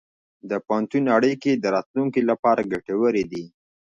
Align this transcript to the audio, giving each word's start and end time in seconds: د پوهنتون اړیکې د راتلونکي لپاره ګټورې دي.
د 0.49 0.51
پوهنتون 0.65 1.03
اړیکې 1.17 1.51
د 1.57 1.65
راتلونکي 1.75 2.21
لپاره 2.29 2.67
ګټورې 2.71 3.23
دي. 3.31 3.43